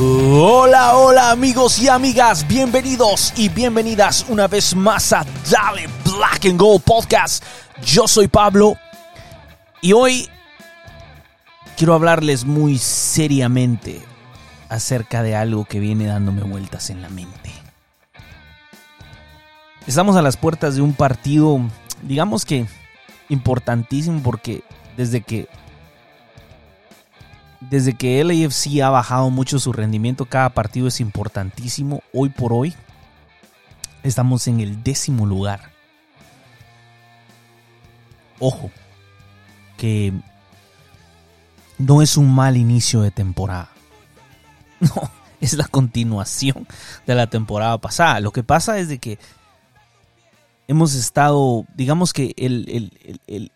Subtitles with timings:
[0.00, 6.56] Hola, hola amigos y amigas, bienvenidos y bienvenidas una vez más a Dale Black and
[6.56, 7.42] Gold Podcast.
[7.84, 8.76] Yo soy Pablo
[9.82, 10.28] y hoy
[11.76, 14.00] quiero hablarles muy seriamente
[14.68, 17.52] acerca de algo que viene dándome vueltas en la mente.
[19.88, 21.60] Estamos a las puertas de un partido,
[22.02, 22.66] digamos que
[23.30, 24.62] importantísimo porque
[24.96, 25.48] desde que
[27.60, 32.02] desde que el AFC ha bajado mucho su rendimiento, cada partido es importantísimo.
[32.12, 32.74] Hoy por hoy
[34.02, 35.72] estamos en el décimo lugar.
[38.38, 38.70] Ojo,
[39.76, 40.12] que
[41.78, 43.70] no es un mal inicio de temporada.
[44.80, 46.68] No, es la continuación
[47.04, 48.20] de la temporada pasada.
[48.20, 49.18] Lo que pasa es de que
[50.68, 53.50] hemos estado, digamos que el, el, el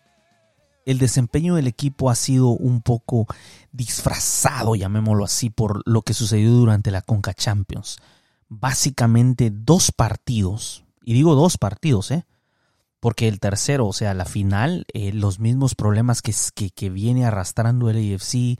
[0.85, 3.27] desempeño del equipo ha sido un poco
[3.71, 7.97] disfrazado, llamémoslo así, por lo que sucedió durante la Conca Champions.
[8.49, 12.25] Básicamente dos partidos, y digo dos partidos, ¿eh?
[12.99, 17.25] Porque el tercero, o sea, la final, eh, los mismos problemas que, que, que, viene
[17.25, 18.57] arrastrando el AFC,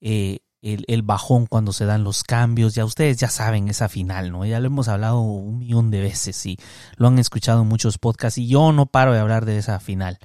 [0.00, 4.32] eh, el, el, bajón cuando se dan los cambios, ya ustedes ya saben esa final,
[4.32, 4.46] ¿no?
[4.46, 6.58] Ya lo hemos hablado un millón de veces y
[6.96, 10.18] lo han escuchado en muchos podcasts y yo no paro de hablar de esa final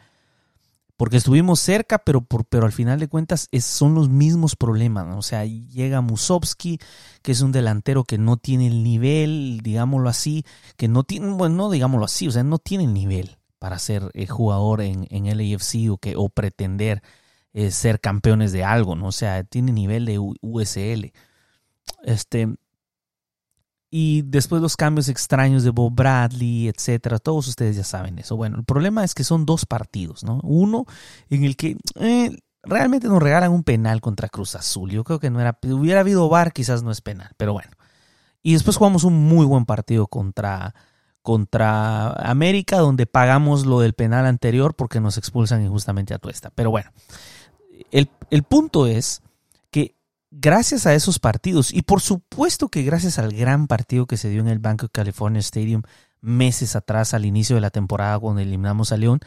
[1.00, 5.08] porque estuvimos cerca, pero, por, pero al final de cuentas son los mismos problemas.
[5.16, 6.78] O sea, llega Musovsky,
[7.22, 10.44] que es un delantero que no tiene el nivel, digámoslo así,
[10.76, 14.12] que no tiene, bueno, no digámoslo así, o sea, no tiene el nivel para ser
[14.14, 17.02] eh, jugador en, en el AFC o, que, o pretender
[17.54, 19.08] eh, ser campeones de algo, ¿no?
[19.08, 21.14] O sea, tiene nivel de USL.
[22.04, 22.58] Este,
[23.92, 28.36] y después los cambios extraños de Bob Bradley, etcétera, todos ustedes ya saben eso.
[28.36, 30.40] Bueno, el problema es que son dos partidos, ¿no?
[30.44, 30.86] Uno
[31.30, 34.92] en el que eh, realmente nos regalan un penal contra Cruz Azul.
[34.92, 37.72] Yo creo que no era, hubiera habido VAR, quizás no es penal, pero bueno.
[38.44, 40.76] Y después jugamos un muy buen partido contra,
[41.24, 46.52] contra América, donde pagamos lo del penal anterior porque nos expulsan injustamente a Tuesta.
[46.54, 46.92] Pero bueno,
[47.92, 49.22] el, el punto es
[50.32, 54.42] gracias a esos partidos y por supuesto que gracias al gran partido que se dio
[54.42, 55.82] en el Banco California Stadium
[56.22, 59.20] meses atrás al inicio de la temporada cuando eliminamos a León,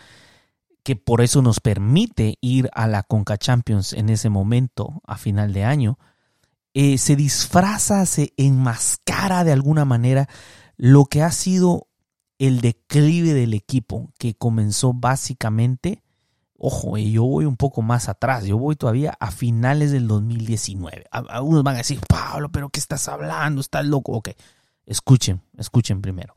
[0.82, 5.52] que por eso nos permite ir a la Conca Champions en ese momento a final
[5.52, 5.98] de año,
[6.74, 10.28] eh, se disfraza, se enmascara de alguna manera
[10.76, 11.88] lo que ha sido
[12.38, 16.01] el declive del equipo que comenzó básicamente
[16.64, 21.06] Ojo, eh, yo voy un poco más atrás, yo voy todavía a finales del 2019.
[21.10, 23.60] Algunos van a decir, Pablo, pero ¿qué estás hablando?
[23.60, 24.12] ¿Estás loco?
[24.12, 24.28] Ok,
[24.86, 26.36] escuchen, escuchen primero.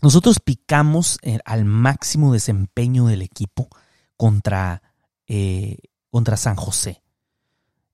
[0.00, 3.68] Nosotros picamos eh, al máximo desempeño del equipo
[4.16, 4.82] contra,
[5.26, 7.02] eh, contra San José.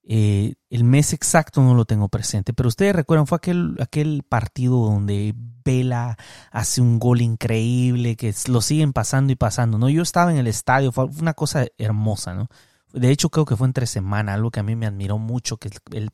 [0.03, 5.35] El mes exacto no lo tengo presente, pero ustedes recuerdan, fue aquel, aquel partido donde
[5.67, 6.17] Vela
[6.51, 9.91] hace un gol increíble, que lo siguen pasando y pasando, ¿no?
[9.91, 12.49] Yo estaba en el estadio, fue una cosa hermosa, ¿no?
[12.93, 15.69] De hecho, creo que fue entre semana, algo que a mí me admiró mucho, que
[15.91, 16.11] el,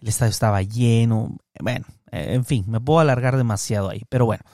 [0.00, 1.36] el estadio estaba lleno.
[1.60, 4.44] Bueno, en fin, me puedo alargar demasiado ahí, pero bueno.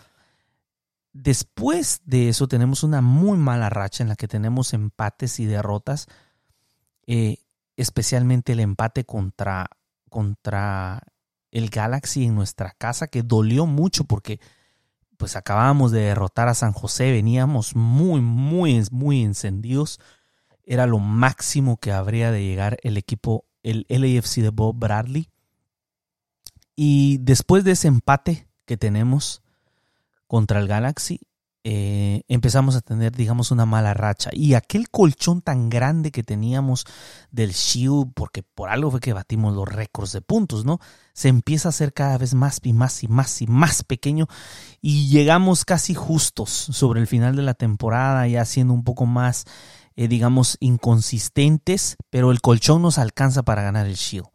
[1.12, 6.08] Después de eso tenemos una muy mala racha en la que tenemos empates y derrotas.
[7.06, 7.38] Eh,
[7.76, 9.68] especialmente el empate contra,
[10.08, 11.02] contra
[11.54, 14.40] el Galaxy en nuestra casa, que dolió mucho porque
[15.16, 20.00] pues acabábamos de derrotar a San José, veníamos muy, muy, muy encendidos.
[20.64, 25.30] Era lo máximo que habría de llegar el equipo, el LAFC de Bob Bradley.
[26.74, 29.40] Y después de ese empate que tenemos
[30.26, 31.20] contra el Galaxy,
[31.66, 34.28] eh, empezamos a tener, digamos, una mala racha.
[34.34, 36.84] Y aquel colchón tan grande que teníamos
[37.30, 40.78] del Shield, porque por algo fue que batimos los récords de puntos, ¿no?
[41.14, 44.26] Se empieza a hacer cada vez más y más y más y más pequeño.
[44.82, 49.46] Y llegamos casi justos sobre el final de la temporada, ya siendo un poco más,
[49.96, 54.33] eh, digamos, inconsistentes, pero el colchón nos alcanza para ganar el Shield.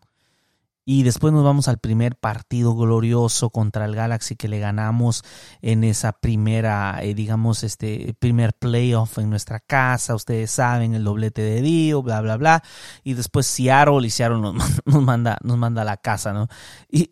[0.92, 5.24] Y después nos vamos al primer partido glorioso contra el Galaxy que le ganamos
[5.62, 10.16] en esa primera, eh, digamos, este primer playoff en nuestra casa.
[10.16, 12.64] Ustedes saben, el doblete de Dio, bla, bla, bla.
[13.04, 14.56] Y después Seattle y Seattle nos,
[14.86, 16.48] manda, nos manda a la casa, ¿no?
[16.90, 17.08] Y,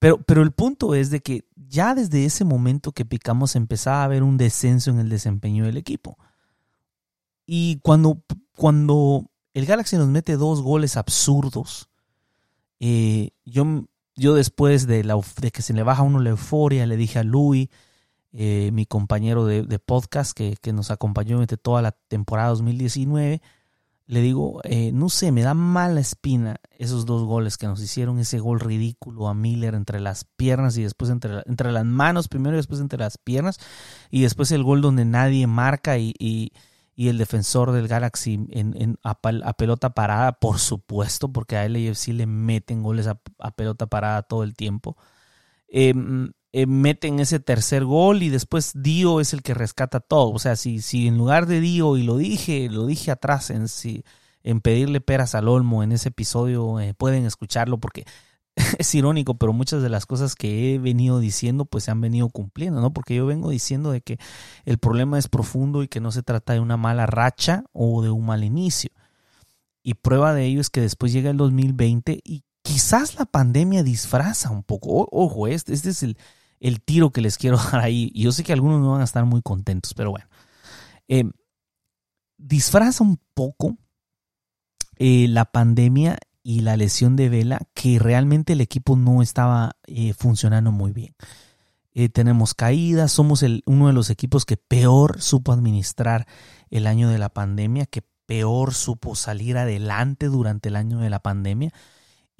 [0.00, 4.04] pero, pero el punto es de que ya desde ese momento que picamos empezaba a
[4.06, 6.18] haber un descenso en el desempeño del equipo.
[7.46, 8.24] Y cuando,
[8.56, 11.89] cuando el Galaxy nos mete dos goles absurdos,
[12.80, 13.84] eh, yo,
[14.16, 17.18] yo después de, la, de que se le baja a uno la euforia, le dije
[17.18, 17.68] a Louis,
[18.32, 23.42] eh, mi compañero de, podcast que, que, nos acompañó durante toda la temporada 2019,
[24.10, 28.18] le digo, eh, no sé, me da mala espina esos dos goles que nos hicieron,
[28.18, 32.56] ese gol ridículo a Miller entre las piernas y después entre, entre las manos primero
[32.56, 33.58] y después entre las piernas,
[34.10, 36.52] y después el gol donde nadie marca y, y,
[37.08, 42.82] el defensor del Galaxy en, a, pelota parada, por supuesto, porque a LAFC le meten
[42.82, 43.16] goles a,
[43.52, 44.96] pelota parada todo el tiempo.
[45.68, 50.30] Em, eh, meten ese tercer gol y después Dio es el que rescata todo.
[50.32, 53.68] O sea, si, si en lugar de Dio, y lo dije, lo dije atrás en,
[53.68, 54.04] si,
[54.42, 58.04] en pedirle peras al olmo en ese episodio, eh, pueden escucharlo porque
[58.78, 62.28] es irónico, pero muchas de las cosas que he venido diciendo pues se han venido
[62.28, 62.92] cumpliendo, ¿no?
[62.92, 64.18] Porque yo vengo diciendo de que
[64.64, 68.10] el problema es profundo y que no se trata de una mala racha o de
[68.10, 68.90] un mal inicio.
[69.82, 74.50] Y prueba de ello es que después llega el 2020 y quizás la pandemia disfraza
[74.50, 75.08] un poco.
[75.10, 76.18] ojo, este, este es el,
[76.60, 78.10] el tiro que les quiero dar ahí.
[78.14, 80.26] Y yo sé que algunos no van a estar muy contentos, pero bueno.
[81.08, 81.24] Eh,
[82.36, 83.76] disfraza un poco
[84.98, 90.12] eh, la pandemia y la lesión de Vela que realmente el equipo no estaba eh,
[90.14, 91.14] funcionando muy bien.
[92.12, 96.26] tenemos caídas, somos uno de los equipos que peor supo administrar
[96.70, 101.18] el año de la pandemia, que peor supo salir adelante durante el año de la
[101.18, 101.72] pandemia.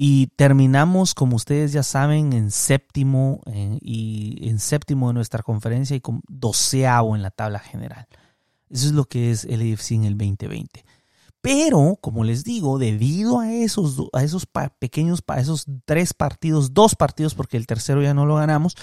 [0.03, 5.95] Y terminamos, como ustedes ya saben, en séptimo eh, y en séptimo de nuestra conferencia
[5.95, 8.07] y con doceavo en la tabla general.
[8.71, 10.85] Eso es lo que es el AFC en el 2020.
[11.43, 14.47] Pero, como les digo, debido a esos, a esos
[14.79, 18.77] pequeños, a esos tres partidos, dos partidos, porque el tercero ya no lo ganamos,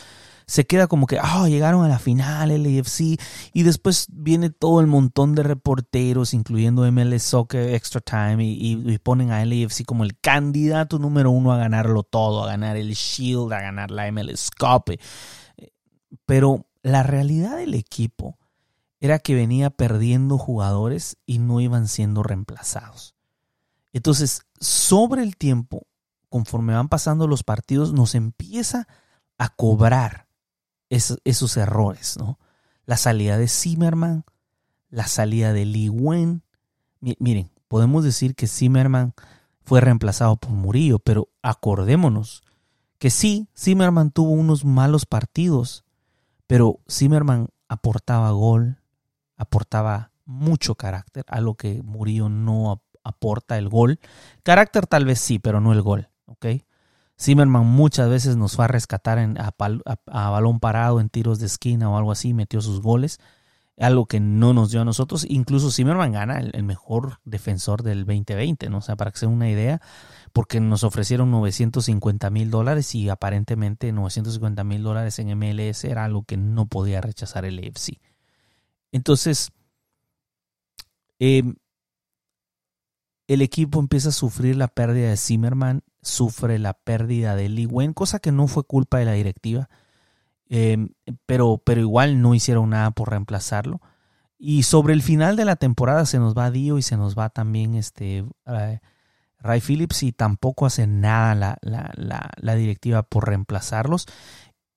[0.47, 3.19] se queda como que, ah, llegaron a la final el AFC
[3.53, 9.31] y después viene todo el montón de reporteros, incluyendo MLS Soccer Extra Time, y, ponen
[9.31, 13.61] a LAFC como el candidato número uno a ganarlo todo, a ganar el Shield, a
[13.61, 14.97] ganar la MLS Cup.
[16.25, 18.37] Pero la realidad del equipo
[18.99, 23.15] era que venía perdiendo jugadores y no iban siendo reemplazados.
[23.93, 25.87] Entonces, sobre el tiempo,
[26.29, 28.87] conforme van pasando los partidos, nos empieza
[29.37, 30.27] a cobrar
[30.89, 32.39] esos, errores, ¿no?
[32.85, 34.23] La salida de Zimmerman,
[34.89, 36.43] la salida de Lee Wen.
[37.01, 39.13] Miren, podemos decir que Zimmerman
[39.61, 42.43] fue reemplazado por Murillo, pero acordémonos
[42.99, 45.83] que sí, Zimmerman tuvo unos malos partidos,
[46.47, 48.79] pero Zimmerman aportaba gol,
[49.37, 53.99] aportaba mucho carácter, a lo que Murillo no aporta el gol.
[54.43, 56.45] Carácter tal vez sí, pero no el gol, ¿ok?
[57.19, 61.89] Zimmerman muchas veces nos fue a rescatar en, a, balón parado en tiros de esquina
[61.89, 63.19] o algo así, metió sus goles,
[63.79, 65.25] algo que no nos dio a nosotros.
[65.27, 68.79] Incluso Zimmerman gana el, mejor defensor del 2020, ¿no?
[68.79, 69.81] O sea, para que se una idea,
[70.31, 76.23] porque nos ofrecieron 950 mil dólares y aparentemente 950 mil dólares en MLS era algo
[76.23, 77.99] que no podía rechazar el AFC.
[78.91, 79.51] Entonces,
[81.19, 81.55] em,
[83.27, 87.93] el equipo empieza a sufrir la pérdida de Zimmerman sufre la pérdida de Lee Wen,
[87.93, 89.69] cosa que no fue culpa de la directiva,
[90.49, 90.89] em,
[91.25, 93.81] pero, pero igual no hicieron nada por reemplazarlo.
[94.39, 97.29] Y sobre el final de la temporada se nos va Dio y se nos va
[97.29, 98.79] también este eh,
[99.39, 104.05] Ray Phillips y tampoco hace nada la, la, la, directiva por reemplazarlos.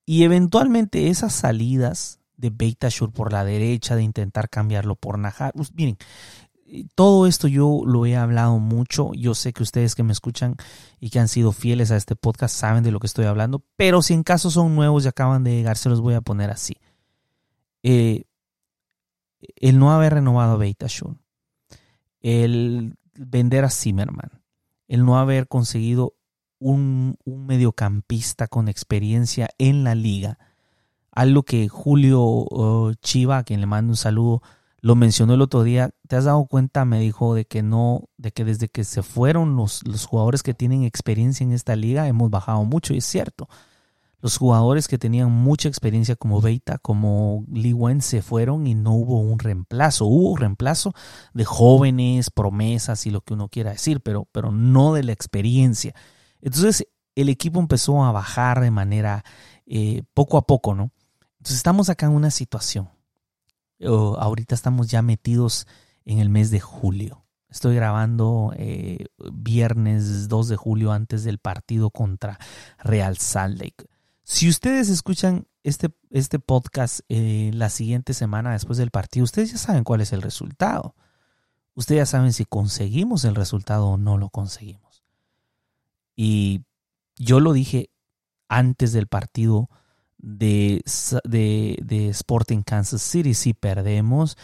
[0.07, 5.99] Y eventualmente esas salidas de Beitashour por la derecha, de intentar cambiarlo por Najar, miren,
[6.95, 9.13] todo esto yo lo he hablado mucho.
[9.15, 10.57] Yo sé que ustedes que me escuchan
[11.01, 13.65] y que han sido fieles a este podcast saben de lo que estoy hablando.
[13.77, 16.51] Pero si en caso son nuevos y acaban de llegar, se los voy a poner
[16.51, 16.77] así.
[17.83, 18.25] Eh,
[19.57, 20.65] el no haber renovado a
[22.21, 24.43] el vender a Zimmerman,
[24.87, 26.15] el no haber conseguido
[26.59, 30.39] un, un mediocampista con experiencia en la liga,
[31.21, 32.47] algo que Julio
[33.03, 34.41] Chiva, a quien le mando un saludo,
[34.81, 36.87] lo mencionó el otro día, ¿te has dado cuenta?
[36.87, 40.55] Me dijo de que no, de que desde que se fueron los, los jugadores que
[40.55, 43.51] tienen experiencia en esta liga hemos bajado mucho y es cierto.
[44.23, 48.95] Los jugadores que tenían mucha experiencia como Beita, como Lee Wen, se fueron y no
[48.95, 50.07] hubo un reemplazo.
[50.07, 50.95] Hubo reemplazo
[51.35, 55.95] de jóvenes, promesas y lo que uno quiera decir, pero, pero no de la experiencia.
[56.41, 59.23] Entonces el equipo empezó a bajar de manera
[59.67, 60.93] eh, poco a poco, ¿no?
[61.41, 62.89] Entonces estamos acá en una situación
[63.87, 65.67] ahorita estamos ya metidos
[66.05, 67.25] en el mes de julio.
[67.49, 72.39] Estoy grabando eh, viernes 2 de julio antes del partido contra
[72.79, 73.87] Real Salt Lake.
[74.23, 79.59] Si ustedes escuchan este, este podcast eh, la siguiente semana después del partido, ustedes ya
[79.59, 80.95] saben cuál es el resultado.
[81.75, 85.03] Ustedes ya saben si conseguimos el resultado o no lo conseguimos.
[86.15, 86.65] Y
[87.17, 87.91] yo lo dije
[88.49, 89.69] antes del partido
[90.23, 90.83] de,
[91.25, 93.35] de, Sporting Kansas City.
[93.35, 94.37] Si perdemos,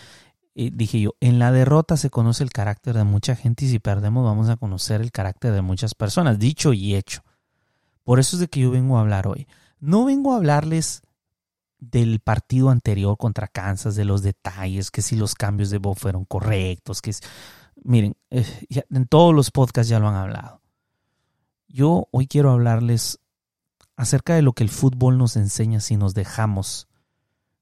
[0.55, 3.79] eh, dije yo, en la derrota se conoce el carácter de mucha gente y si
[3.79, 7.23] perdemos vamos a conocer el carácter de muchas personas, dicho y hecho.
[8.05, 9.47] Por eso es de que yo vengo a hablar hoy.
[9.81, 11.03] No vengo a hablarles
[11.79, 16.25] del partido anterior contra Kansas, de los detalles, que si los cambios de voz fueron
[16.25, 17.21] correctos, que es,
[17.83, 18.47] miren, eh,
[18.91, 20.63] en todos los podcasts ya lo han hablado.
[21.69, 23.19] Yo hoy quiero hablarles
[23.97, 26.89] acerca de lo que el fútbol nos enseña si nos dejamos,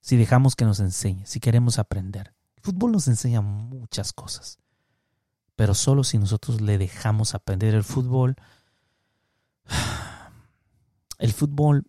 [0.00, 4.59] si dejamos que nos enseñe, si queremos aprender fútbol nos enseña muchas cosas,
[5.55, 8.37] pero solo si nosotros le dejamos aprender el fútbol.
[11.17, 11.87] El fútbol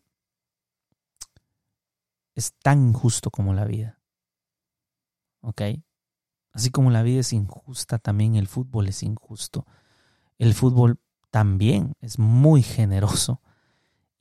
[2.35, 3.99] es tan injusto como la vida.
[5.41, 5.61] ¿Ok?
[6.51, 9.65] Así como la vida es injusta, también el fútbol es injusto.
[10.37, 10.99] El fútbol
[11.31, 13.41] también es muy generoso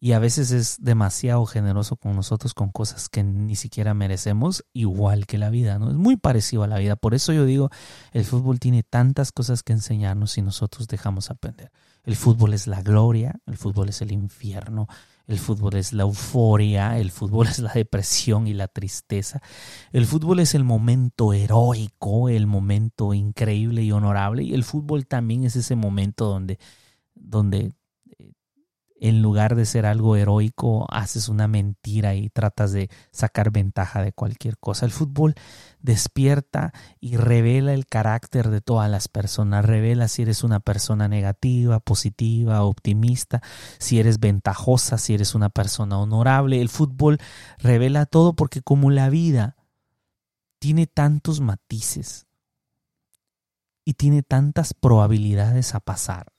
[0.04, 5.26] y a veces es demasiado generoso con nosotros con cosas que ni siquiera merecemos, igual
[5.26, 5.88] que la vida, ¿no?
[5.88, 6.94] Es muy parecido a la vida.
[6.94, 7.70] Por eso yo digo,
[8.12, 11.72] el fútbol tiene tantas cosas que enseñarnos si nosotros dejamos aprender.
[12.02, 14.88] El fútbol es la gloria, el fútbol es el infierno,
[15.26, 19.40] el fútbol es la euforia, el fútbol es la depresión y la tristeza.
[19.90, 24.42] El fútbol es el momento heroico, el momento increíble y honorable.
[24.42, 26.58] Y el fútbol también es ese momento donde,
[27.14, 27.72] donde
[29.04, 34.14] en lugar de ser algo heroico, haces una mentira y tratas de sacar ventaja de
[34.14, 34.86] cualquier cosa.
[34.86, 35.34] El fútbol
[35.80, 41.80] despierta y revela el carácter de todas las personas, revela si eres una persona negativa,
[41.80, 43.42] positiva, optimista,
[43.78, 46.62] si eres ventajosa, si eres una persona honorable.
[46.62, 47.18] El fútbol
[47.58, 49.54] revela todo porque como la vida
[50.58, 52.26] tiene tantos matices
[53.84, 56.32] y tiene tantas probabilidades a pasar,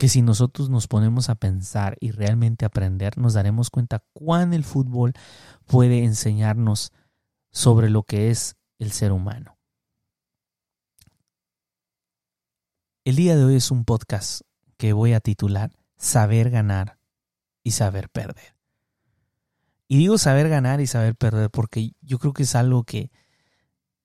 [0.00, 4.64] que si nosotros nos ponemos a pensar y realmente aprender, nos daremos cuenta cuán el
[4.64, 5.12] fútbol
[5.66, 6.90] puede enseñarnos
[7.50, 9.58] sobre lo que es el ser humano.
[13.04, 14.40] El día de hoy es un podcast
[14.78, 16.98] que voy a titular Saber ganar
[17.62, 18.56] y saber perder.
[19.86, 23.10] Y digo saber ganar y saber perder porque yo creo que es algo que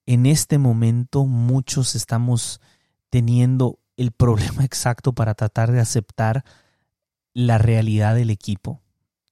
[0.04, 2.60] en este momento muchos estamos
[3.08, 6.44] teniendo el problema exacto para tratar de aceptar
[7.34, 8.80] la realidad del equipo,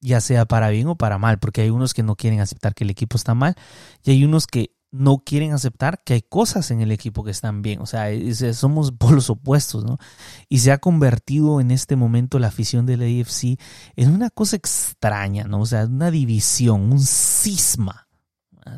[0.01, 2.85] ya sea para bien o para mal, porque hay unos que no quieren aceptar que
[2.85, 3.55] el equipo está mal
[4.03, 7.63] y hay unos que no quieren aceptar que hay cosas en el equipo que están
[7.63, 8.07] bien, o sea,
[8.55, 9.99] somos polos opuestos, ¿no?
[10.49, 13.59] Y se ha convertido en este momento la afición del AFC
[13.97, 15.61] en una cosa extraña, ¿no?
[15.61, 18.07] O sea, una división, un cisma,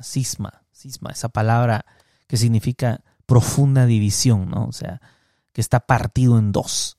[0.03, 1.85] cisma, cisma, esa palabra
[2.27, 4.67] que significa profunda división, ¿no?
[4.67, 5.03] O sea,
[5.57, 6.99] que está partido en dos.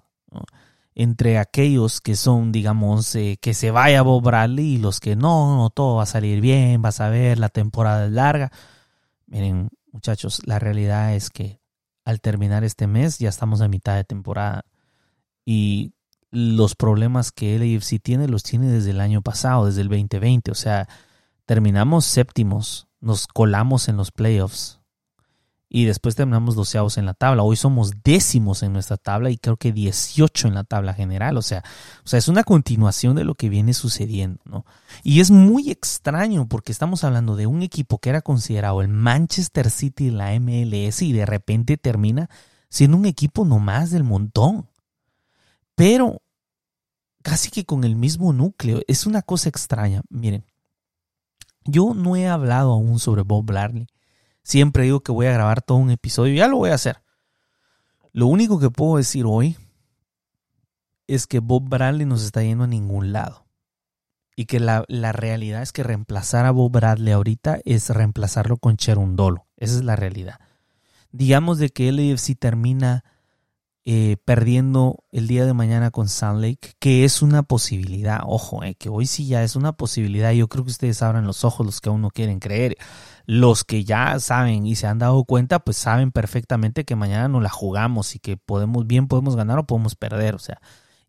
[0.95, 5.55] Entre aquellos que son, digamos, eh, que se vaya Bob Bradley y los que no,
[5.55, 8.51] no, todo va a salir bien, vas a ver, la temporada es larga.
[9.27, 11.61] Miren, muchachos, la realidad es que
[12.03, 14.65] al terminar este mes ya estamos a mitad de temporada
[15.45, 15.93] y
[16.31, 20.49] los problemas que el AFC tiene los tiene desde el año pasado, desde el 2020.
[20.49, 20.89] O sea,
[21.45, 24.76] terminamos séptimos, nos colamos en los playoffs,
[25.69, 27.43] y después terminamos doceavos en la tabla.
[27.43, 31.37] Hoy somos décimos en nuestra tabla y creo que 18 en la tabla general.
[31.37, 31.63] O sea,
[32.05, 34.65] o sea, es una continuación de lo que viene sucediendo, ¿no?
[35.03, 39.69] Y es muy extraño porque estamos hablando de un equipo que era considerado el Manchester
[39.69, 42.29] City la MLS y de repente termina
[42.69, 44.69] siendo un equipo nomás del montón.
[45.75, 46.21] Pero
[47.27, 48.79] casi que con el mismo núcleo.
[48.87, 50.01] Es una cosa extraña.
[50.09, 50.45] Miren,
[51.65, 53.87] yo no he hablado aún sobre Bob Blarney
[54.47, 57.03] Siempre digo que voy a grabar todo un episodio, ya lo voy a hacer.
[58.13, 59.57] Lo único que puedo decir hoy
[61.05, 63.45] es que Bob Bradley no se está yendo a ningún lado.
[64.37, 68.77] Y que la, la, realidad es que reemplazar a Bob Bradley ahorita es reemplazarlo con
[68.77, 69.47] Cherundolo.
[69.57, 70.39] Esa es la realidad.
[71.11, 73.03] Digamos de que el AFC termina
[73.89, 78.19] eh, perdiendo el día de mañana con Sand Lake, que es una posibilidad.
[78.25, 80.33] Ojo, eh, que hoy sí ya es una posibilidad.
[80.33, 82.75] Yo creo que ustedes abran los ojos los que aún no quieren creer.
[83.25, 87.39] Los que ya saben y se han dado cuenta, pues saben perfectamente que mañana no
[87.39, 90.35] la jugamos y que podemos, bien podemos ganar o podemos perder.
[90.35, 90.59] O sea,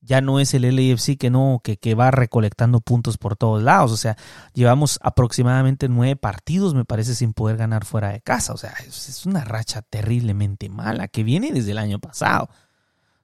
[0.00, 3.90] ya no es el LAFC que no, que, que va recolectando puntos por todos lados.
[3.90, 4.16] O sea,
[4.54, 8.52] llevamos aproximadamente nueve partidos, me parece, sin poder ganar fuera de casa.
[8.52, 12.48] O sea, es una racha terriblemente mala que viene desde el año pasado.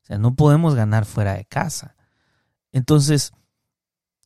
[0.05, 1.97] O sea, no podemos ganar fuera de casa.
[2.73, 3.33] Entonces,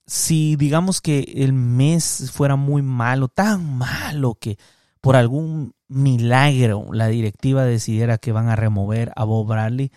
[0.06, 4.58] si digamos que el mes fuera muy malo, tan malo que
[5.00, 9.92] por algún milagro la directiva decidiera que van a remover a Bob Bradley,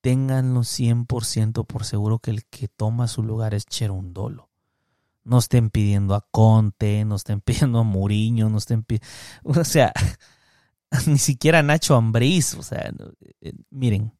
[0.00, 4.48] ténganlo 100% por seguro que el que toma su lugar es Cherundolo.
[5.22, 9.06] No estén pidiendo a Conte, no estén pidiendo a Mourinho, no estén pidiendo...
[9.42, 9.92] O sea,
[11.06, 12.54] ni siquiera Nacho Ambriz.
[12.54, 12.90] O sea,
[13.42, 14.15] eh, miren,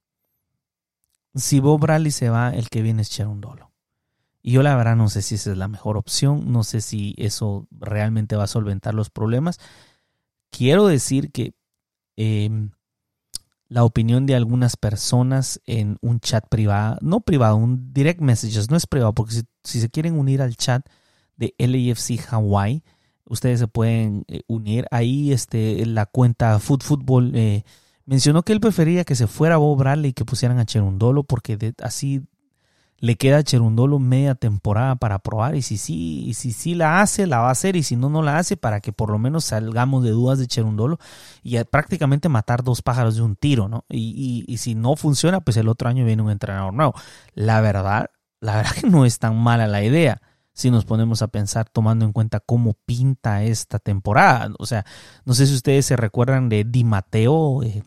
[1.37, 3.73] si Bob Bradley se va, el que viene es Cherundolo.
[4.43, 7.15] Y yo la verdad no sé si esa es la mejor opción, no sé si
[7.19, 9.59] eso realmente va a solventar los problemas.
[10.51, 11.55] Quiero decir que
[12.17, 12.71] em,
[13.69, 18.77] la opinión de algunas personas en un chat privado, no privado, un direct messages, no
[18.77, 20.87] es privado, porque si, se quieren unir al chat
[21.37, 22.85] de LAFC Hawaii,
[23.25, 24.87] ustedes se pueden eh, unir.
[24.93, 27.65] Ahí este, la cuenta Food Football eh,
[28.07, 31.75] mencionó que él prefería que se fuera Bob Bradley y que pusieran a Cherundolo porque
[31.83, 32.23] así
[32.99, 37.27] le queda a Cherundolo media temporada para probar y si sí, y si la hace,
[37.27, 39.45] la va a hacer y si no, no la hace para que por lo menos
[39.45, 40.99] salgamos de dudas de Cherundolo
[41.43, 43.85] y prácticamente matar dos pájaros de un tiro, ¿no?
[43.91, 46.95] Y, y, si no funciona, pues el otro año viene un entrenador nuevo.
[47.35, 48.11] La verdad,
[48.41, 50.23] la verdad que no es tan mala la idea
[50.57, 54.49] si nos ponemos a pensar tomando en cuenta cómo pinta esta temporada.
[54.59, 54.87] O sea,
[55.27, 57.83] no sé si ustedes se recuerdan de Di Matteo, eh,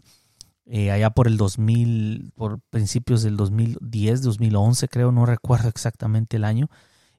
[0.68, 6.44] eh, allá por el 2000, por principios del 2010, 2011 creo, no recuerdo exactamente el
[6.44, 6.70] año,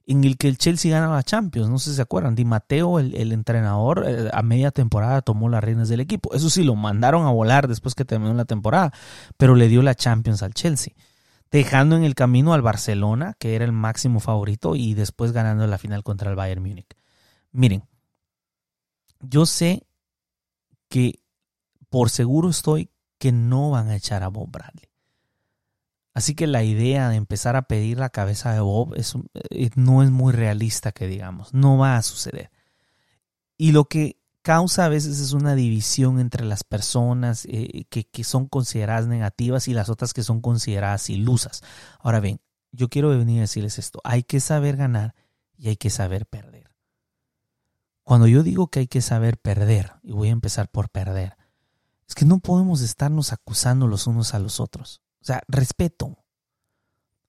[0.07, 3.33] en el que el Chelsea ganaba Champions, no sé si se acuerdan, Di Matteo, el,
[3.33, 7.31] entrenador, eh, a media temporada tomó las reinas del equipo, eso sí, lo mandaron a
[7.31, 8.93] volar después que terminó la temporada,
[9.35, 10.93] pero le dio la Champions al Chelsea,
[11.51, 15.77] dejando en el camino al Barcelona, que era el máximo favorito, y después ganando la
[15.77, 16.95] final contra el Bayern Múnich.
[17.51, 17.83] Miren,
[19.19, 19.85] yo sé
[20.87, 21.19] que
[21.89, 24.89] por seguro estoy que no van a echar a Bob Bradley.
[26.13, 30.11] Así que la idea de empezar a pedir la cabeza de Bob eh, no es
[30.11, 32.51] muy realista que digamos, no va a suceder.
[33.57, 38.23] Y lo que causa a veces es una división entre las personas eh, que, que,
[38.23, 41.61] son consideradas negativas y las otras que son consideradas ilusas.
[41.99, 45.15] Ahora bien, yo quiero venir a decirles esto, hay que saber ganar
[45.57, 46.71] y hay que saber perder.
[48.03, 51.37] Cuando yo digo que hay que saber perder, y voy a empezar por perder,
[52.07, 55.01] es que no podemos estarnos acusando los unos a los otros.
[55.21, 56.17] O sea, respeto.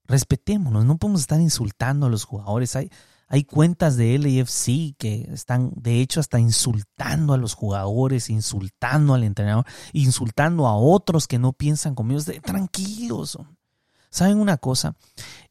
[0.06, 2.74] Respetémonos, no podemos estar insultando a los jugadores.
[2.74, 2.90] Hay,
[3.32, 9.24] hay cuentas de LAFC que están, de hecho, hasta insultando a los jugadores, insultando al
[9.24, 9.64] entrenador,
[9.94, 12.30] insultando a otros que no piensan como ellos.
[12.42, 13.38] tranquilos.
[14.10, 14.96] ¿Saben una cosa?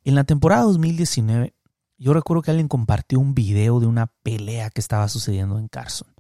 [0.04, 1.56] En la temporada 2019,
[1.98, 6.14] yo recuerdo que alguien compartió un video de una pelea que estaba sucediendo en Carson.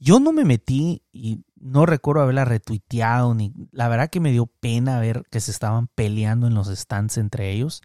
[0.00, 4.46] Yo no me metí y no recuerdo haberla retuiteado, ni la verdad que me dio
[4.46, 7.80] pena ver que se estaban peleando en los stands entre ellos.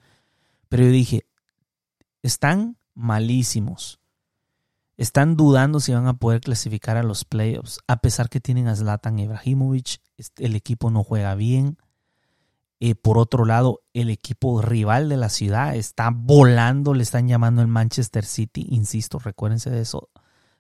[0.70, 1.28] Pero yo dije,
[2.24, 4.00] están malísimos.
[4.98, 8.76] Están dudando si van a poder clasificar a los playoffs, a pesar que tienen a
[8.76, 10.00] Zlatan Ibrahimovic,
[10.38, 11.78] el equipo no juega bien.
[12.80, 17.62] Eh, por otro lado, el equipo rival de la ciudad está volando, le están llamando
[17.62, 20.10] el Manchester City, insisto, recuérdense de eso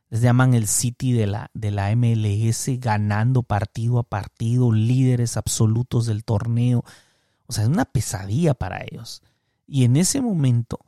[0.09, 6.05] les llaman el City de la, de la MLS, ganando partido a partido, líderes absolutos
[6.05, 6.83] del torneo.
[7.47, 9.21] O sea, es una pesadilla para ellos.
[9.67, 10.79] Y en ese momento,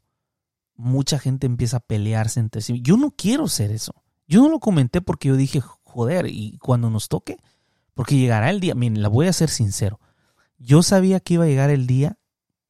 [0.78, 2.82] mucha gente empieza a pelearse entre sí.
[2.82, 3.94] Yo no quiero ser eso.
[4.28, 7.38] Yo no lo comenté porque yo dije, joder, y cuando nos toque,
[7.94, 10.00] porque llegará el día, miren, la voy a ser sincero.
[10.58, 12.18] Yo sabía que iba a llegar el día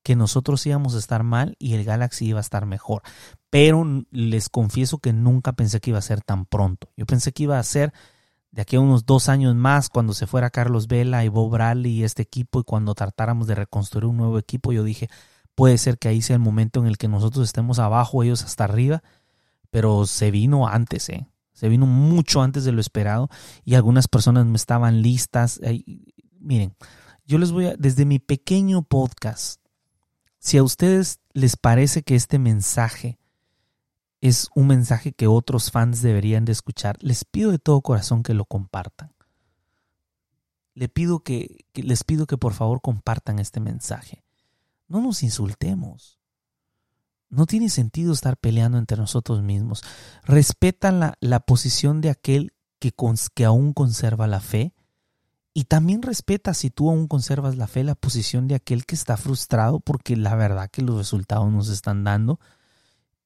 [0.03, 3.01] que nosotros íbamos a estar mal y el Galaxy iba a estar mejor.
[3.49, 6.89] Pero les confieso que nunca pensé que iba a ser tan pronto.
[6.95, 7.93] Yo pensé que iba a ser
[8.51, 11.91] de aquí a unos dos años más, cuando se fuera Carlos Vela y Bob Bradley
[11.91, 15.09] y este equipo, y cuando tratáramos de reconstruir un nuevo equipo, yo dije,
[15.57, 18.65] puede ser que ahí sea el momento en el que nosotros estemos abajo, ellos hasta
[18.65, 19.01] arriba,
[19.71, 21.27] pero se vino antes, ¿eh?
[21.51, 23.27] Se vino mucho antes de lo esperado
[23.65, 25.59] y algunas personas me estaban listas.
[26.39, 26.75] miren,
[27.25, 29.59] yo les voy a, desde mi pequeño podcast,
[30.37, 33.17] si a ustedes les parece que este mensaje
[34.21, 38.35] es un mensaje que otros fans deberían de escuchar, les pido de todo corazón que
[38.35, 39.11] lo compartan.
[40.75, 44.23] Le pido que, les pido que por favor compartan este mensaje.
[44.87, 46.19] No nos insultemos.
[47.29, 49.83] No tiene sentido estar peleando entre nosotros mismos.
[50.23, 52.93] Respetan la, la posición de aquel que,
[53.33, 54.73] que aún conserva la fe
[55.53, 59.17] y también respeta si tú aún conservas la fe, la posición de aquel que está
[59.17, 62.39] frustrado porque la verdad que los resultados nos están dando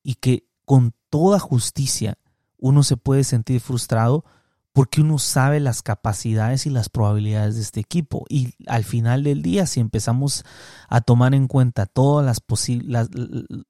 [0.02, 2.18] y que con toda justicia
[2.58, 4.24] uno se puede sentir frustrado
[4.74, 8.26] porque uno sabe las capacidades y las probabilidades de este equipo.
[8.30, 10.46] Y al final del día, si empezamos
[10.88, 12.42] a tomar en cuenta todas las,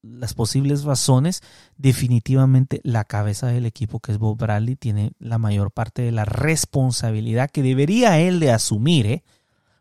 [0.02, 1.42] las, posibles razones,
[1.78, 6.26] definitivamente la cabeza del equipo, que es Bob Bradley, tiene la mayor parte de la
[6.26, 9.24] responsabilidad que debería él de asumir, ¿eh?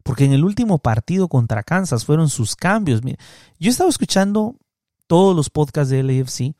[0.03, 3.03] Porque en el último partido contra Kansas fueron sus cambios.
[3.03, 3.15] Yo
[3.61, 4.57] he estado escuchando
[5.07, 6.55] todos los podcasts de LAFC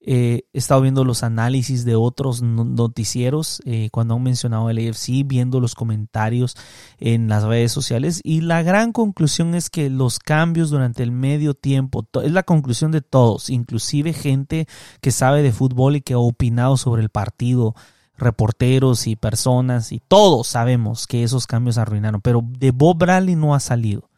[0.00, 5.26] Eh, he estado viendo los análisis de otros noticieros eh, cuando han mencionado el AFC,
[5.26, 6.56] viendo los comentarios
[6.98, 11.54] en las redes sociales y la gran conclusión es que los cambios durante el medio
[11.54, 14.68] tiempo, es la conclusión de todos, inclusive gente
[15.00, 17.74] que sabe de fútbol y que ha opinado sobre el partido,
[18.16, 23.52] reporteros y personas y todos sabemos que esos cambios arruinaron, pero de Bob Bradley no
[23.52, 24.10] ha salido.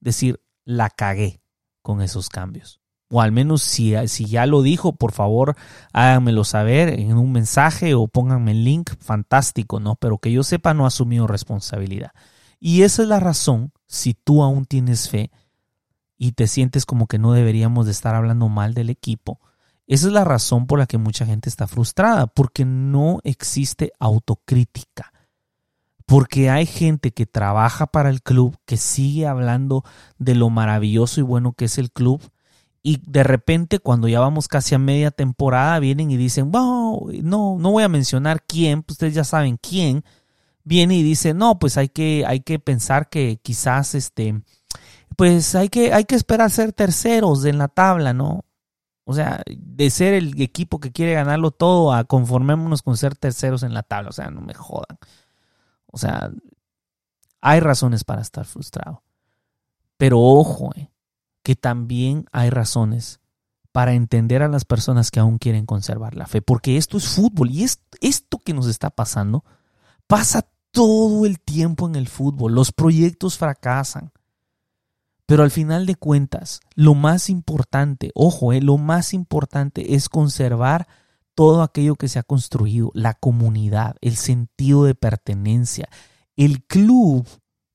[0.00, 1.42] Decir la cagué
[1.82, 5.56] con esos cambios o al menos si, si ya lo dijo, por favor
[5.92, 9.94] háganmelo saber en un mensaje o pónganme el link, fantástico, ¿no?
[9.96, 12.12] Pero que yo sepa no ha asumido responsabilidad.
[12.60, 15.30] Y esa es la razón, si tú aún tienes fe
[16.16, 19.40] y te sientes como que no deberíamos de estar hablando mal del equipo,
[19.86, 25.12] esa es la razón por la que mucha gente está frustrada, porque no existe autocrítica.
[26.04, 29.84] Porque hay gente que trabaja para el club, que sigue hablando
[30.18, 32.20] de lo maravilloso y bueno que es el club,
[32.82, 37.56] y de repente cuando ya vamos casi a media temporada vienen y dicen, wow, no,
[37.58, 40.04] no voy a mencionar quién, pues ustedes ya saben quién,
[40.64, 44.42] viene y dice, no, pues hay que, hay que pensar que quizás este,
[45.16, 48.44] pues hay que, hay que esperar ser terceros en la tabla, ¿no?
[49.04, 53.62] O sea, de ser el equipo que quiere ganarlo todo a conformémonos con ser terceros
[53.62, 54.10] en la tabla.
[54.10, 54.98] O sea, no me jodan.
[55.86, 56.30] O sea,
[57.40, 59.02] hay razones para estar frustrado.
[59.96, 60.90] Pero ojo, eh,
[61.48, 63.20] que también hay razones
[63.72, 67.50] para entender a las personas que aún quieren conservar la fe, porque esto es fútbol
[67.50, 69.46] y es, esto que nos está pasando
[70.06, 74.12] pasa todo el tiempo en el fútbol, los proyectos fracasan.
[75.24, 80.86] Pero al final de cuentas, lo más importante, ojo, eh, lo más importante es conservar
[81.34, 85.88] todo aquello que se ha construido, la comunidad, el sentido de pertenencia.
[86.36, 87.26] El club,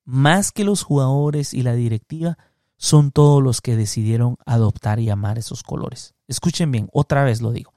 [0.05, 2.37] más que los jugadores y la directiva,
[2.83, 6.15] son todos los que decidieron adoptar y amar esos colores.
[6.27, 7.71] Escuchen bien, otra vez lo digo.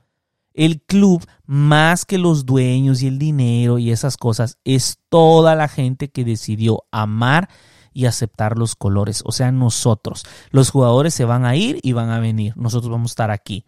[0.52, 5.68] El club, más que los dueños y el dinero y esas cosas, es toda la
[5.68, 7.48] gente que decidió amar
[7.92, 9.22] y aceptar los colores.
[9.24, 10.26] O sea, nosotros.
[10.50, 12.56] Los jugadores se van a ir y van a venir.
[12.56, 13.64] Nosotros vamos a estar aquí.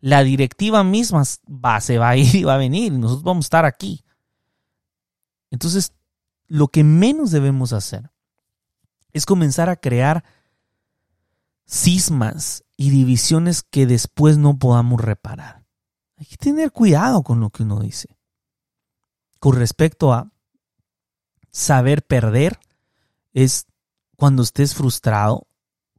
[0.00, 2.92] La directiva misma va, se va a ir y va a venir.
[2.92, 4.04] Nosotros vamos a estar aquí.
[5.50, 5.94] Entonces,
[6.46, 8.10] lo que menos debemos hacer
[9.14, 10.24] es comenzar a crear
[11.66, 15.64] cismas y divisiones que después no podamos reparar.
[16.16, 18.16] Hay que tener cuidado con lo que uno dice.
[19.38, 20.30] Con respecto a
[21.50, 22.58] saber perder,
[23.32, 23.66] es
[24.16, 25.46] cuando estés frustrado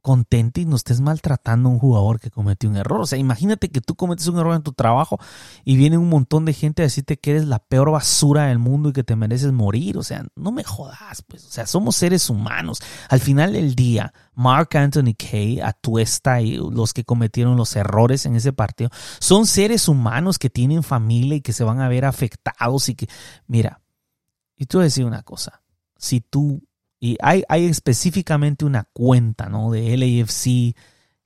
[0.06, 3.00] contente y no estés maltratando a un jugador que cometió un error.
[3.00, 5.18] O sea, imagínate que tú cometes un error en tu trabajo
[5.64, 8.90] y viene un montón de gente a decirte que eres la peor basura del mundo
[8.90, 9.98] y que te mereces morir.
[9.98, 11.44] O sea, no me jodas, pues.
[11.44, 12.80] O sea, somos seres humanos.
[13.08, 18.36] Al final del día, Mark Anthony Kay, Atuesta y los que cometieron los errores en
[18.36, 22.88] ese partido son seres humanos que tienen familia y que se van a ver afectados
[22.88, 23.08] y que,
[23.48, 23.80] mira,
[24.56, 25.62] y tú decir una cosa,
[25.98, 26.62] si tú
[26.98, 29.70] y hay, hay específicamente una cuenta ¿no?
[29.70, 30.76] de LAFC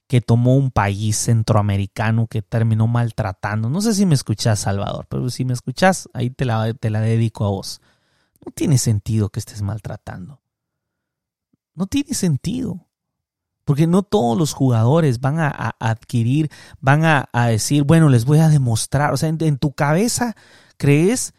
[0.06, 3.70] que tomó un país centroamericano que terminó maltratando.
[3.70, 7.00] No sé si me escuchas, Salvador, pero si me escuchas, ahí te la, te la
[7.00, 7.80] dedico a vos.
[8.44, 10.40] No tiene sentido que estés maltratando.
[11.74, 12.88] No tiene sentido.
[13.64, 18.48] Porque no todos los jugadores van a, adquirir, van a, decir, bueno, les voy a
[18.48, 19.12] demostrar.
[19.12, 20.34] O sea, en tu cabeza
[20.76, 21.34] crees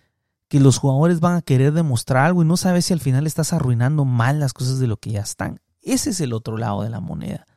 [0.51, 3.53] que los jugadores van a querer demostrar algo y no sabes si al final estás
[3.53, 5.61] arruinando mal las cosas de lo que ya están.
[5.81, 7.47] Ese es el otro lado de la moneda,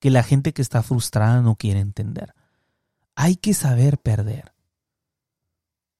[0.00, 2.34] que la gente que está frustrada no quiere entender.
[3.14, 4.52] Hay que saber perder.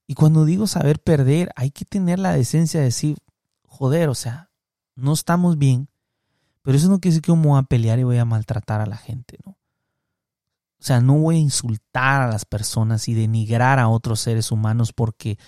[0.09, 3.19] Y cuando digo saber perder, hay que tener la decencia de decir,
[3.69, 4.51] joder, o sea,
[4.97, 5.89] no estamos bien,
[6.63, 8.81] pero eso no quiere decir que yo me voy a pelear y voy a maltratar
[8.81, 9.53] a la gente, ¿no?
[9.53, 14.93] O sea, no voy a insultar a las personas y denigrar a otros seres humanos
[14.93, 15.39] porque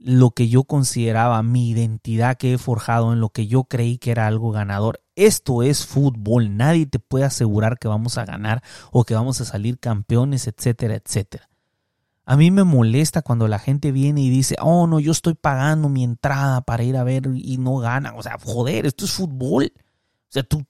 [0.00, 4.10] lo que yo consideraba mi identidad que he forjado en lo que yo creí que
[4.10, 5.00] era algo ganador.
[5.16, 9.44] Esto es fútbol, nadie te puede asegurar que vamos a ganar o que vamos a
[9.44, 11.48] salir campeones, etcétera, etcétera.
[12.24, 15.88] A mí me molesta cuando la gente viene y dice, oh no, yo estoy pagando
[15.88, 18.14] mi entrada para ir a ver y no ganan.
[18.16, 19.72] O sea, joder, esto es fútbol.
[19.74, 20.62] O sea, tú,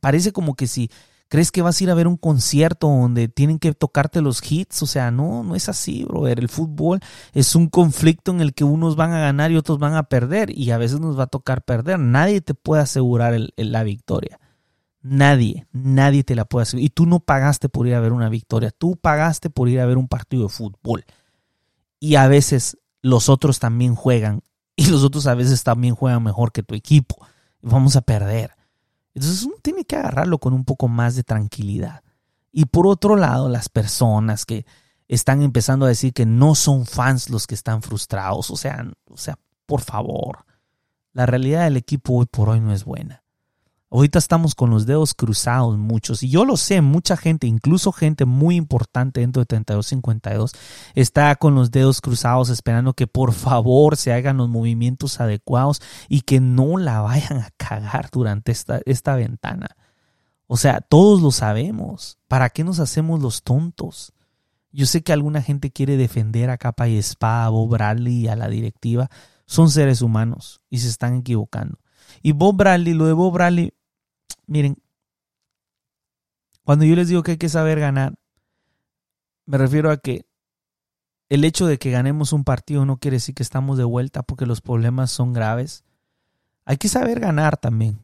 [0.00, 0.90] parece como que si
[1.28, 4.82] ¿Crees que vas a ir a ver un concierto donde tienen que tocarte los hits?
[4.82, 6.38] O sea, no, no es así, brother.
[6.38, 7.00] El fútbol
[7.32, 10.56] es un conflicto en el que unos van a ganar y otros van a perder
[10.56, 11.98] y a veces nos va a tocar perder.
[11.98, 14.38] Nadie te puede asegurar la victoria.
[15.02, 16.84] Nadie, nadie te la puede asegurar.
[16.84, 19.86] Y tú no pagaste por ir a ver una victoria, tú pagaste por ir a
[19.86, 21.04] ver un partido de fútbol.
[21.98, 24.42] Y a veces los otros también juegan
[24.76, 27.16] y los otros a veces también juegan mejor que tu equipo.
[27.62, 28.55] Vamos a perder.
[29.16, 32.02] Entonces uno tiene que agarrarlo con un poco más de tranquilidad.
[32.52, 34.66] Y por otro lado, las personas que
[35.08, 38.50] están empezando a decir que no son fans los que están frustrados.
[38.50, 40.44] O sea, o sea, por favor.
[41.14, 43.24] La realidad del equipo hoy por hoy no es buena.
[43.88, 46.22] Ahorita estamos con los dedos cruzados muchos.
[46.24, 50.52] Y yo lo sé, mucha gente, incluso gente muy importante dentro de 3252,
[50.94, 56.22] está con los dedos cruzados esperando que por favor se hagan los movimientos adecuados y
[56.22, 59.76] que no la vayan a cagar durante esta, esta ventana.
[60.48, 62.18] O sea, todos lo sabemos.
[62.26, 64.12] ¿Para qué nos hacemos los tontos?
[64.72, 68.28] Yo sé que alguna gente quiere defender a capa y espada a Bob Bradley y
[68.28, 69.10] a la directiva.
[69.46, 71.78] Son seres humanos y se están equivocando.
[72.22, 73.72] Y Bob Bradley, lo de Bob Bradley,
[74.46, 74.76] miren,
[76.64, 78.14] cuando yo les digo que hay que saber ganar,
[79.46, 80.26] me refiero a que
[81.28, 84.46] el hecho de que ganemos un partido no quiere decir que estamos de vuelta porque
[84.46, 85.84] los problemas son graves.
[86.64, 88.00] Hay que saber ganar también.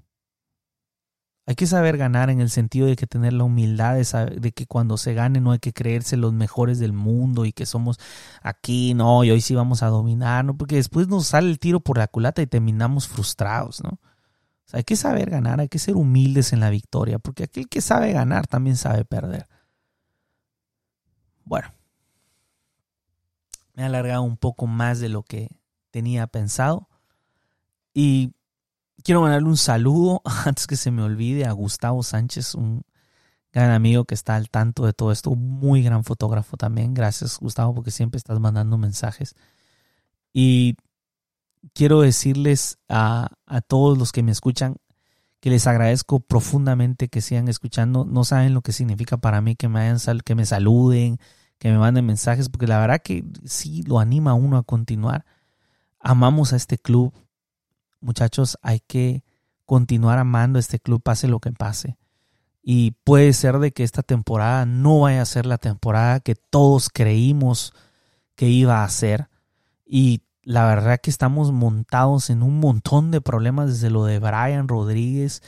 [1.44, 4.96] Hay que saber ganar en el sentido de que tener la humildad de, que cuando
[4.96, 7.98] se gane no hay que creerse los mejores del mundo y que somos
[8.42, 10.56] aquí, no, y hoy sí vamos a dominar, ¿no?
[10.56, 13.98] Porque después nos sale el tiro por la culata y terminamos frustrados, ¿no?
[14.72, 18.12] Hay que saber ganar, hay que ser humildes en la victoria, porque aquel que sabe
[18.12, 19.46] ganar también sabe perder.
[21.44, 21.74] Bueno,
[23.74, 25.48] me he alargado un poco más de lo que
[25.90, 26.88] tenía pensado
[27.92, 28.32] y
[29.02, 32.82] quiero mandarle un saludo antes que se me olvide a Gustavo Sánchez, un
[33.52, 36.94] gran amigo que está al tanto de todo esto, muy gran fotógrafo también.
[36.94, 39.34] Gracias Gustavo porque siempre estás mandando mensajes.
[40.32, 40.76] Y
[41.74, 44.76] quiero decirles a, a todos los que me escuchan
[45.42, 48.04] que les agradezco profundamente que sigan escuchando.
[48.04, 51.18] No saben lo que significa para mí que me, hayan que me saluden,
[51.58, 55.24] que me manden mensajes, porque la verdad que sí lo anima a uno a continuar.
[55.98, 57.12] Amamos a este club,
[58.00, 59.24] muchachos, hay que
[59.64, 61.98] continuar amando este club, pase lo que pase.
[62.62, 66.88] Y puede ser de que esta temporada no vaya a ser la temporada que todos
[66.88, 67.72] creímos
[68.36, 69.28] que iba a ser.
[69.84, 74.68] Y la verdad que estamos montados en un montón de problemas desde lo de Brian
[74.68, 75.42] Rodríguez,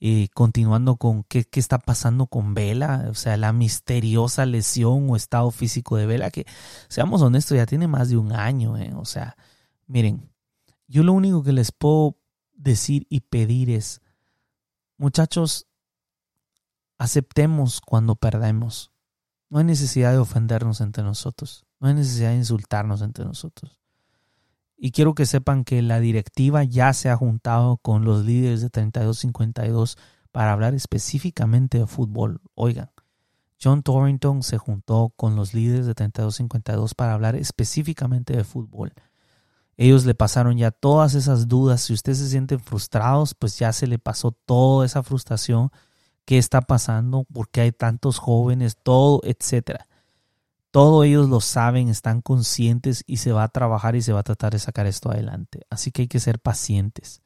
[0.00, 5.16] y continuando con qué, qué, está pasando con Vela, o sea, la misteriosa lesión o
[5.16, 6.46] estado físico de Vela, que
[6.88, 8.92] seamos honestos, ya tiene más de un año, ¿eh?
[8.94, 9.36] o sea,
[9.86, 10.30] miren,
[10.86, 12.16] yo lo único que les puedo
[12.54, 14.00] decir y pedir es,
[14.96, 15.66] muchachos,
[16.98, 18.92] aceptemos cuando perdemos.
[19.50, 21.64] No hay necesidad de ofendernos entre nosotros.
[21.80, 23.77] No hay necesidad de insultarnos entre nosotros.
[24.80, 28.70] Y quiero que sepan que la directiva ya se ha juntado con los líderes de
[28.70, 29.98] 3252
[30.30, 32.40] para hablar específicamente de fútbol.
[32.54, 32.90] Oigan,
[33.60, 38.92] John Torrington se juntó con los líderes de 3252 para hablar específicamente de fútbol.
[39.76, 41.80] Ellos le pasaron ya todas esas dudas.
[41.80, 45.70] Si ustedes se sienten frustrados, pues ya se le pasó toda esa frustración.
[46.24, 47.24] ¿Qué está pasando?
[47.32, 48.76] ¿Por qué hay tantos jóvenes?
[48.80, 49.86] Todo, etcétera.
[50.70, 54.24] Todo ellos lo saben, están conscientes y se va a trabajar y se va a
[54.24, 55.66] tratar de sacar esto adelante.
[55.70, 57.22] Así que hay que ser pacientes.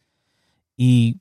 [0.76, 1.20] Y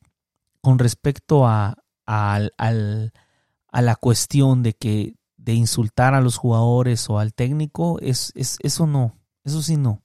[0.62, 8.00] con respecto a, la cuestión de que de insultar a los jugadores o al técnico,
[8.00, 10.04] es, es, eso no, eso sí no.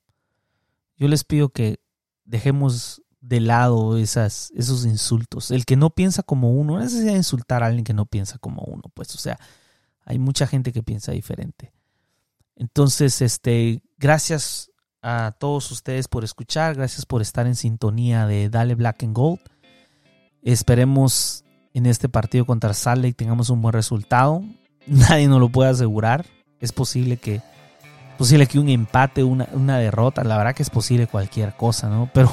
[0.96, 1.80] Yo les pido que
[2.24, 5.50] dejemos de lado esos insultos.
[5.50, 8.62] El que no piensa como uno, no de insultar a alguien que no piensa como
[8.62, 9.38] uno, pues, o sea,
[10.04, 11.72] hay mucha gente que piensa diferente.
[12.56, 14.70] Entonces, este, gracias
[15.02, 19.40] a todos ustedes por escuchar, gracias por estar en sintonía de Dale Black and Gold.
[20.42, 24.42] Esperemos en este partido contra Salt Lake tengamos un buen resultado.
[24.86, 26.24] Nadie nos lo puede asegurar.
[26.60, 27.42] Es posible que
[28.16, 32.08] posible que un empate, una, una derrota, la verdad que es posible cualquier cosa, ¿no?
[32.14, 32.32] Pero,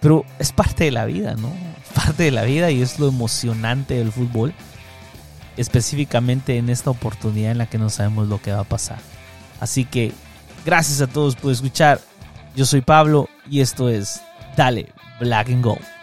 [0.00, 1.52] pero es parte de la vida, ¿no?
[1.92, 4.54] Parte de la vida y es lo emocionante del fútbol,
[5.56, 9.00] específicamente en esta oportunidad en la que no sabemos lo que va a pasar.
[9.60, 10.12] Así que
[10.64, 12.00] gracias a todos por escuchar.
[12.54, 14.20] Yo soy Pablo y esto es
[14.56, 15.97] Dale Black and Gold.